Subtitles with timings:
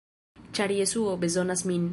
[0.59, 1.89] ĉar Jesuo bezonas min.